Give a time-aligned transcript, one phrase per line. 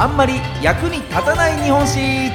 [0.00, 2.30] あんまり役に立たない日本史。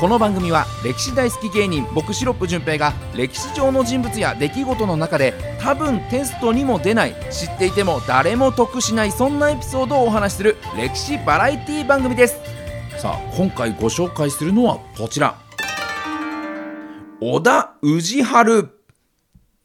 [0.00, 12.38] この番組は歴史大好き芸人僕シロップ純平が歴史上の人物や出来事の中で多分テストにも出ない知っていても誰も得しないそんなエピソードをお話しする歴史バラエティ番組です。
[12.96, 15.36] さあ今回ご紹介するのはこちら。
[17.20, 18.75] 織田氏春。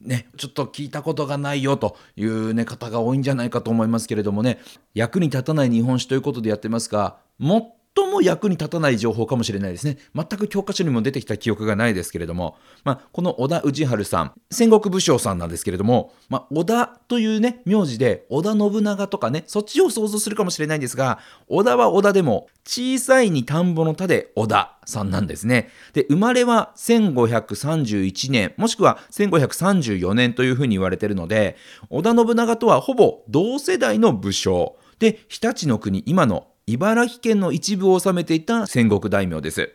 [0.04, 4.58] ね、ちょっと聞いたことがないよという、ね、方が多いんじゃないかと思いますけれどもね
[4.94, 9.98] 役に立たない日本史ということでやってますがもっ最も役に立たない情報かもしれないですね。
[10.14, 21.18] 全く教科書にも出てきた記憶がないですけれども、まあ、この織田氏治さん、戦国武将さんなんですけれども、まあ、織田というね、名字で織田信長とかね、そっちを想像するかもしれないんですが、
[21.48, 25.68] 織田は織田でも、小さいに田んぼの田で織田さんなんですね。
[25.92, 31.56] で、生まれは1531年、もしくは1534年というふうに言われているので、
[31.90, 34.76] 織田信長とはほぼ同世代の武将。
[35.00, 39.72] で、日立の国、今の茨城県の一部を治めていた戦国大名です。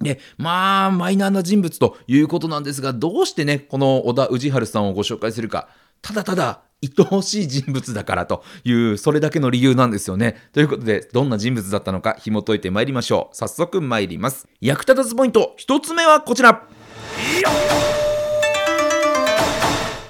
[0.00, 5.68] で、まあ、マイナーな人物ということなんですが、どうしてね、この織田氏治さんをご紹介するか、
[6.02, 10.36] ただただ、愛おしい人物だからという、それだけの理由なんですよね。
[10.52, 13.36] ということで、どんな人物だったのか紐解いてまいりましょう。
[13.36, 14.48] 早速参ります。
[14.60, 16.66] 役立たずポイント、一つ目はこちら。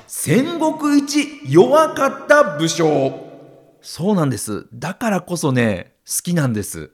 [0.07, 3.33] 戦国一弱かった武将。
[3.83, 4.67] そうなんです。
[4.73, 6.91] だからこそね、きなんです。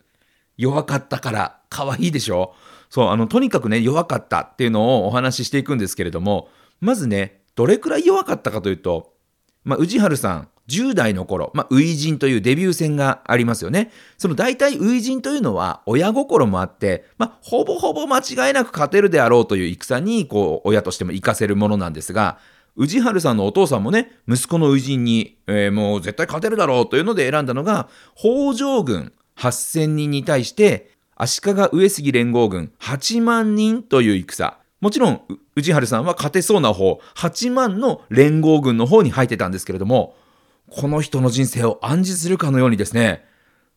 [0.57, 2.55] 弱かったから可愛いでしょ？
[2.91, 6.49] そう、あの、とにかくね、弱かったっていうのをお話ししていくんですけれども、
[6.81, 9.13] まずね、どれくらい弱かったかというと、
[9.65, 13.91] まあ、宇治春さん、10代の頃、まあ、初陣というデビュー戦がありますよね。
[14.17, 22.39] その大体初陣というのは親心もあって、まあ、ほぼほぼ間違いなく勝てるであろうという戦に、こう、親としても活かせるものなんですが、
[22.79, 34.57] 宇治春さんのお父さんもね、息子の初陣に、えー、もう絶対勝てるだろうというので選んだのが、北条軍8000人に対して、足利上杉連合軍8万人という戦。
[34.81, 35.23] もちろん、
[35.57, 40.15] 宇治春さんは勝てそうな方、8万の連合軍の方に入ってたんですけれども、
[40.71, 43.25] この人の人生を暗示するかのようにですね、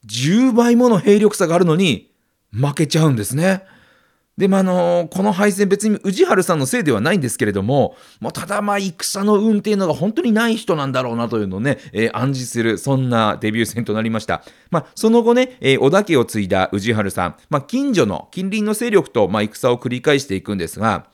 [0.06, 2.12] 10倍もの兵力差があるのに
[2.52, 3.64] 負けちゃうんですね。
[4.38, 14.44] で、まあ、のこの敗戦別に宇治原さんのせいではないんですけれども、まあ、ただまあ戦の運っていうのが本当にない人なんだろうなというのをね、えー、暗示するそんなデビュー戦となりました。
[14.70, 21.08] まあ、その後ね、えー、織田家を継いだ宇治原さん、まあ、近所の近隣の勢力とまあ戦を繰り返していくんですが、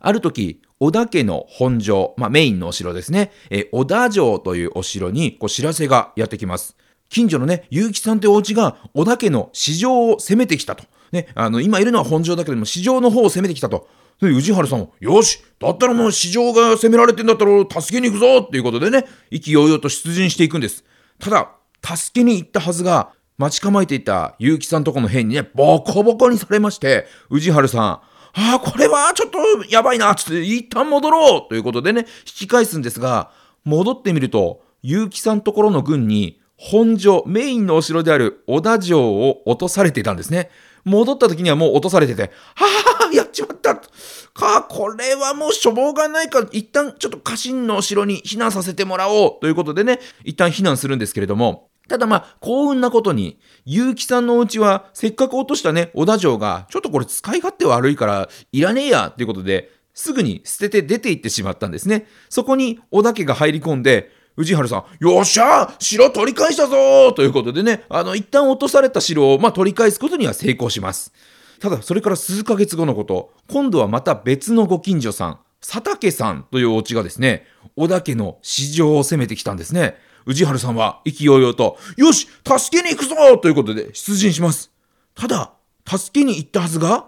[0.00, 6.76] ある時、織田家の本城、まあ、メインのお城ですね、えー、織田城というお城にこう知らせがやってきます。
[7.08, 10.84] 近所のね、結城さんってお家が織田家の市場を攻めてきたと。
[11.12, 13.86] ね、あの、今いるのは本城だけども、市場の方を攻めてきたと。
[14.20, 20.84] で、宇治原さんも、よしだったらもう市場が攻められてんだったら助けに行くぞっていうことでね、意気揚々と出陣していくんです。
[21.18, 21.50] ただ、
[21.82, 28.02] 助けに行ったはずが、待ち構えていた結城さんとこの兵にね、ボコボコにされまして、宇治原さん、あ
[28.34, 33.30] あ、これはちょっとやばいな、つって一旦戻ろうということでね、引き返すんですが、
[33.64, 40.50] 戻ってみると、結城さんところの軍に、本城、メインのお城である織田城を落とされていたんですね。
[40.84, 42.66] 戻った時にはもう落とされてて、は
[43.10, 46.40] あ、やっちまったか、これはもうしょうがないか。
[46.40, 49.40] ら、一旦ちょっと家臣の城に避難させてもらおう。
[49.40, 62.06] ということでね、一旦避難するんですけれども、ただまあ、幸運なことに、結城さんのお家は、せっかく落としたね、小田城が、ちょっとこれ使い勝手悪いから、いらねえや、っていうことで、すぐに捨てて出て行ってしまったんですね。
[62.28, 71.12] そこに小田家が入り込んで、宇治原さん、よっしゃ城取り返したぞということでね、あの、一旦落とされた城を、まあ、取り返すことには成功します。
[71.60, 79.96] ただ、それから数ヶ月後のこと、今度はまた別のご近所さん、佐竹さんというお家がですね、小田家の市場を攻めてきたんですね。
[80.26, 84.70] 宇治原さんは意気揚々と、よし助けに行くぞということで出陣します。
[85.14, 85.52] ただ、
[85.86, 87.06] 助けに行ったはずが、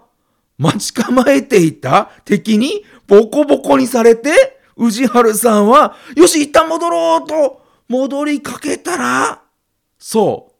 [0.57, 9.41] 待ち構えていた敵にボコボコにされて、宇治春さんは、よし、一旦戻ろうと、戻りかけたら、
[9.97, 10.53] そう、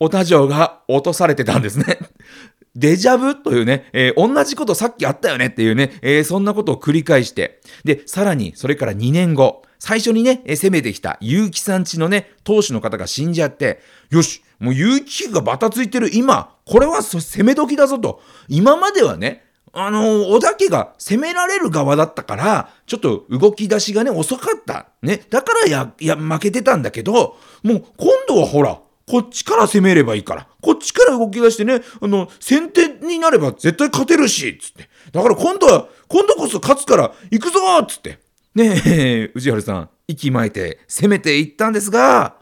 [0.00, 1.98] お田城が落とされてたんですね。
[2.76, 13.80] デジャブというね、えー、同じことさっきあったよねっていうね、えー、そんなことを繰り返して、で、さらに、それから2年後、最初にね、攻めてきた結城さんちのね、当主の方が死んじゃって、
[14.10, 18.20] よし、もう結城がバタついてる今、これは攻め時だぞと。
[18.48, 19.44] 今まではね、
[19.80, 24.88] あの、小田家が攻められる側だったから、ちょっと動き出しがね、遅かった。
[25.02, 25.22] ね。
[25.30, 30.48] だからや、や、負けてたんだけど、もう今度はほら、こっちから攻めればいいから。
[30.60, 34.88] こっちから動き出してね、あの、先手になれば絶対勝てるし、つって。
[35.12, 38.18] だから今度は、今度こそ勝つから行くぞつって。
[38.54, 42.34] ねえ、宇治原さん、息巻いて攻めていったんですが、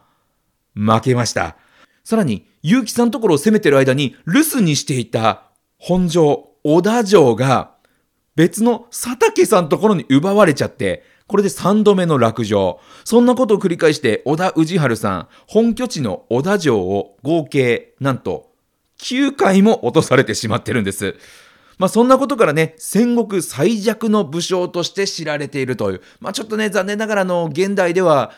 [0.74, 1.56] 負けました。
[2.02, 7.76] さらに、結城さんところを攻めてる間に留守にしていた本城、小田城が
[8.34, 12.80] 別の佐竹さんのところに奪われちゃって、これで3度目の落城。
[13.04, 18.50] そんなことを繰り返して、小田氏春さん、本拠地の小田城を合計、なんと、
[18.98, 21.14] 9回も落とされてしまってるんです。
[21.78, 28.32] まあそんなことからね、戦国最弱の武将として知られているという、まあちょっとね、残念ながらの、現代では、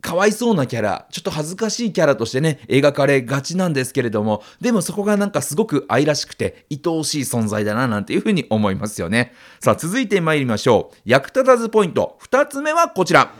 [0.00, 9.32] かわいそうなキャラ、ちょっと恥ずかしいキャラとしてね、描かれがちなんですけれども、でもそこがなんかすごく愛らしくて、愛おしい存在だな、なんていうふうに思いますよね。
[9.58, 10.96] さあ、続いて参りましょう。
[11.04, 12.16] 役立たずポイント。
[12.20, 13.32] 二つ目はこちら。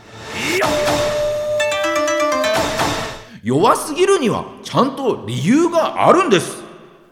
[3.45, 6.59] 弱すぎるにはちゃんと理由があるんです。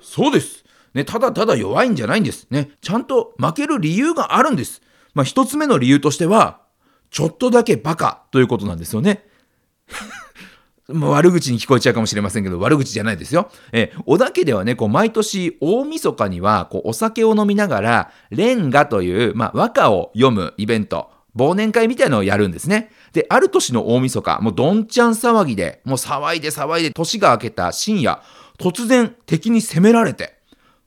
[0.00, 0.64] そうです。
[0.92, 2.48] ね、ただただ弱いんじゃないんです。
[2.50, 4.82] ね、ちゃんと負ける理由があるんです。
[5.14, 6.62] まあ、一つ目の理由としては、
[7.10, 9.24] ちょっとだけバカということなんですよね。
[10.88, 13.50] まあ悪口に聞こえちゃうかもしれませんけど、悪口じゃないですよ。
[13.72, 22.90] えー小田家ではね、こう、毎年大晦日には、こう、お酒を飲みながら、レンガという、まあ、和歌を読むイベント、忘年会みたいなのをやるんですね。
[23.12, 28.22] で、ある年の大晦日、もうどんちゃん騒ぎで、もう騒いで騒いで、年が明けた深夜、
[28.58, 30.36] 突然敵に攻められて、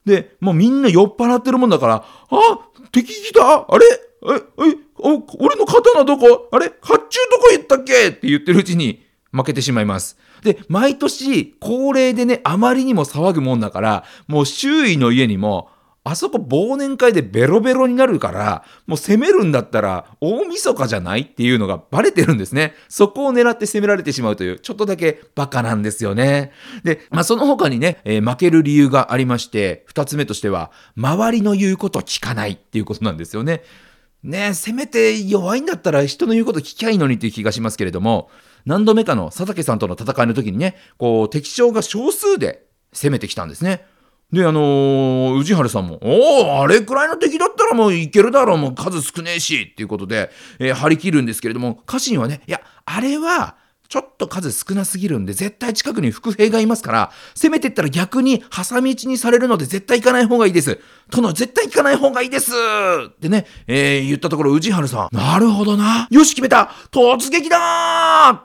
[0.06, 2.58] で、もうみんな酔っ払ってるもんだから、あ
[2.90, 3.66] 敵来た？
[3.68, 3.86] あれ？
[4.22, 6.48] え、え、お、俺の刀どこ？
[6.52, 6.70] あれ？
[6.70, 6.98] 甲冑ど
[7.38, 8.08] こ行ったっけ？
[8.08, 9.02] って言ってるうちに
[9.32, 10.18] 負けてしまいます。
[10.42, 15.70] で、毎年恒例でね、あまりにも騒ぐもんだから、もう周囲の家にも、
[16.02, 22.74] あそこ忘年会でベロベロになるから、もう攻めるんだったら大晦日じゃないっていうのがバレてるんですね。
[22.88, 26.52] そこを狙って攻められてしまうという、ちょっとだけバカなんですよね。
[26.84, 33.62] で、まあその他にね、えー負ける理由がありまして、二つ目としては、周りの言うこと聞かないっていうことなんですよね。
[34.22, 38.30] ね、せめて弱いんだったら人の言うこと聞きゃいいのにっていう気がしますけれども、
[38.66, 43.86] 何度目かの佐竹さんとの戦いの時にね、こう、敵将が少数で攻めてきたんですね。
[44.32, 53.56] で、あのー、宇治原さんも、おお、あれくらいの敵だったらもういけるだろう、もう数少ねえし、っていうことで、えー張り切るんですけれども、家臣はね、いや、あれは、
[53.90, 60.78] ちょっと数少なすぎるんで、絶対近くに伏兵がいますから、攻めてったら逆に挟み撃ちにされるので、絶対行かない方がいいです。
[61.10, 62.52] 殿、絶対行かない方がいいです
[63.08, 66.06] ってね、えー言ったところ、宇治原さん、なるほどな。
[66.08, 68.40] よし、決めた突撃だー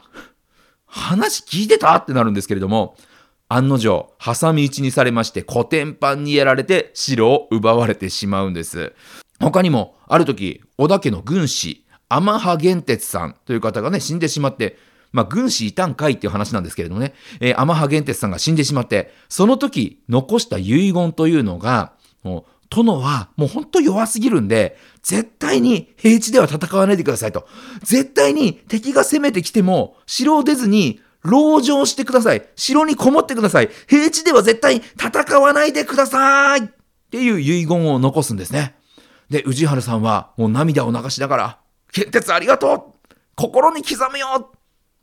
[0.87, 1.95] 話聞いてた？
[1.95, 2.97] ってなるんですけれども、
[3.47, 8.93] 案の定、挟み撃ちにされまして、コテンパンにやられて、城を奪われてしまうんです。
[9.39, 14.79] 他にも、ある時、織田家の軍師、天羽玄哲さんという方がね、死んでしまって、
[15.11, 21.93] まあ、軍師いたんかいっていう話なんですけれどもね、えー天羽玄哲さんが死んでしまって、その時、残した遺言というのが、
[22.23, 27.47] もう、殿はもう本当弱すぎるんで、絶対に平地では戦わないでくださいと。
[27.83, 32.47] 絶対に敵が攻めてきても、城を出ずに、籠城してください。
[32.55, 33.69] 城にこもってください。
[33.87, 36.69] 平地では絶対戦わないでくださいっ
[37.09, 38.75] ていう遺言を残すんですね。
[39.29, 41.59] で、宇治原さんはもう涙を流しながら、
[41.91, 44.51] 剣鉄ありがとう心に刻むよ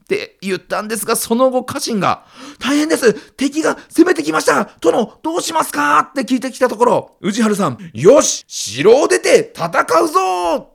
[0.03, 2.27] って言ったんですが、その後家臣が、
[2.59, 3.15] 大変です。
[3.33, 4.65] 敵が攻めてきました。
[4.81, 6.01] 殿、どうしますか？
[6.01, 9.69] って聞いてきたところ、宇治原さん、よし城を出て戦
[10.03, 10.73] うぞ。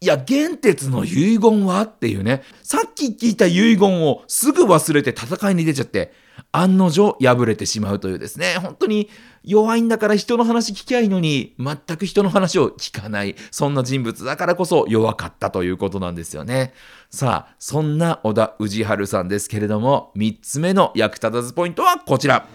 [0.00, 1.82] いや、玄鉄の遺言は？
[1.82, 6.12] っていうね、さっき聞いた遺言をすぐ忘れて戦いに出ちゃって、
[6.52, 9.08] 案の定敗れてしまうというですね、本当に
[9.44, 16.72] 弱いんだから人の話聞きゃいいのに、全く人の話を聞かない、そんな人物だからこそ弱かったということなんですよね。
[17.10, 22.46] さあ、そんな小田氏春さんですけれども、3つ目の役立たずポイントはこちら。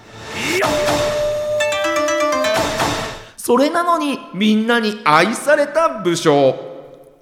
[3.38, 6.73] それなのにみんなに愛された武将。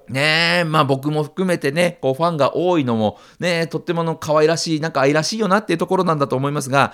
[0.08, 6.92] ねえ、まあ僕も含めてね、こうファンが多いのも、ねとってもの可愛らしい、なんか愛らしいよなっていうところなんだと思いますが、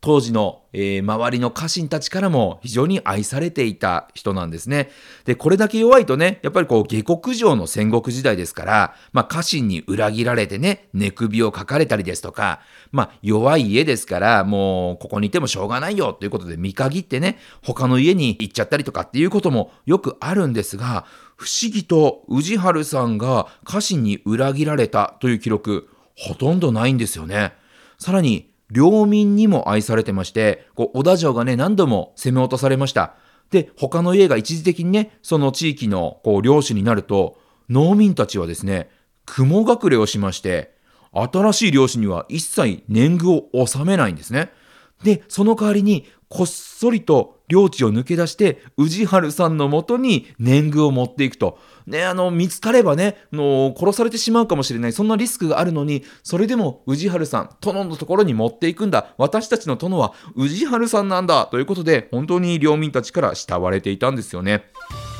[0.00, 4.90] 当時の、えー周りの家臣たちからも非常に愛されていた人なんですね。
[5.24, 12.60] で、これだけ弱いとね、やっぱりこう下克上の戦国時代ですから、まあ家臣に裏切られてね、寝首をかかれたりですとか、
[12.92, 27.54] まあ弱い家ですから、もうここにいてもしょうがないよということで見限ってね、他の家に行っちゃったりとかっていうこともよくあるんですが、不思議と宇治原さんが家臣に裏切られたという記録、ほとんどないんですよね。
[27.98, 33.14] さらに、領民にも愛されてまして、こう、小田城がね、何度も攻め落とされました。
[33.50, 38.90] で、他の家が一時的にね、その地域の、こう、領主になると、農民たちはですね、
[39.24, 40.74] 雲隠れをしまして、
[41.12, 44.50] 新しい領主には一切年貢を納めないんですね。
[45.02, 51.58] で、その代わりに、こっそりと領地を抜け出して氏治さんのもとに年貢を持っていくと。
[51.86, 64.64] ね、あの見つかればねの殺されてしまうかもしれないそんなリスクがあるのにそれでも宇治さん殿のところに持っていくんだ私たちの殿は氏治さんなんだということで本当に領民たちから慕われていたんですよね。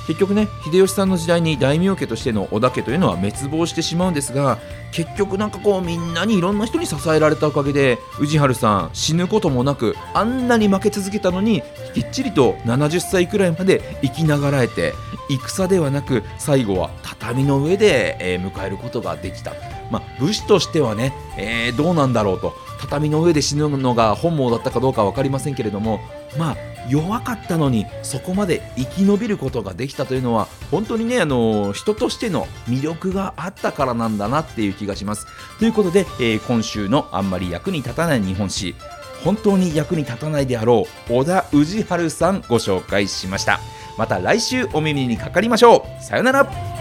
[0.06, 4.58] 結局ね秀吉さんの時代に大名家としての織田家というのは滅亡してしまうんですが
[4.92, 11.62] 結局なんかこうみんなにいろんな人に支えられたおかげで氏治さん死ぬこともなくあんなに負け続けたのに
[11.94, 14.92] きっちりと70歳くらいまで生きながらえて
[15.28, 19.52] 戦ではなく最後は畳の上で、え、迎えることができた、
[19.90, 22.54] まあ、武士としてはね、えー、どうなんだろうと。
[22.78, 26.00] 畳の上で死ぬのが本望だったかどうか分かりませんけれども
[26.38, 26.56] まあ
[26.88, 35.26] 弱かったのにそこまで生き延びることができたというのは本当にねあの人としての魅力があったからなんだなっていう気がします。
[35.58, 38.74] ということで、えー、今週のあんまり役に立たない日本史
[39.24, 43.60] 本当に役に立たないであろう小田氏治さんご紹介しました。
[43.96, 46.04] また来週お耳にかかりましょう。
[46.04, 46.75] さよなら。